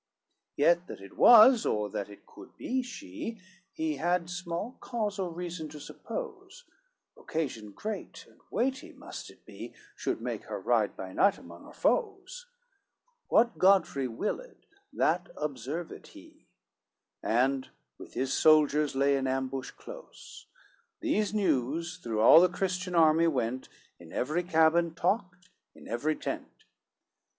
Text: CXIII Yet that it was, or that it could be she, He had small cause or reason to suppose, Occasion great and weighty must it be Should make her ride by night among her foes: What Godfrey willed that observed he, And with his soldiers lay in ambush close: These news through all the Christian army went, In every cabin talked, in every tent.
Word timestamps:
CXIII 0.01 0.53
Yet 0.57 0.87
that 0.87 0.99
it 0.99 1.15
was, 1.15 1.63
or 1.63 1.87
that 1.91 2.09
it 2.09 2.25
could 2.25 2.57
be 2.57 2.81
she, 2.81 3.39
He 3.71 3.97
had 3.97 4.31
small 4.31 4.77
cause 4.79 5.19
or 5.19 5.29
reason 5.31 5.69
to 5.69 5.79
suppose, 5.79 6.63
Occasion 7.15 7.71
great 7.73 8.25
and 8.27 8.39
weighty 8.49 8.93
must 8.93 9.29
it 9.29 9.45
be 9.45 9.75
Should 9.95 10.19
make 10.19 10.45
her 10.45 10.59
ride 10.59 10.97
by 10.97 11.13
night 11.13 11.37
among 11.37 11.65
her 11.65 11.71
foes: 11.71 12.47
What 13.27 13.59
Godfrey 13.59 14.07
willed 14.07 14.65
that 14.91 15.29
observed 15.37 16.07
he, 16.07 16.47
And 17.21 17.69
with 17.99 18.15
his 18.15 18.33
soldiers 18.33 18.95
lay 18.95 19.15
in 19.15 19.27
ambush 19.27 19.69
close: 19.69 20.47
These 21.01 21.31
news 21.31 21.97
through 21.97 22.21
all 22.21 22.41
the 22.41 22.49
Christian 22.49 22.95
army 22.95 23.27
went, 23.27 23.69
In 23.99 24.11
every 24.11 24.41
cabin 24.41 24.95
talked, 24.95 25.47
in 25.75 25.87
every 25.87 26.15
tent. 26.15 26.63